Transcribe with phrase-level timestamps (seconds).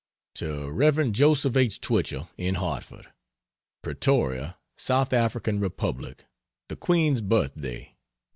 [0.33, 1.11] To Rev.
[1.11, 1.45] Jos.
[1.45, 1.79] H.
[1.79, 3.13] Twichell, in Hartford:
[3.83, 6.25] PRETORIA, SOUTH AFRICAN REPUBLIC,
[6.69, 7.91] The Queen's Birthday, '96.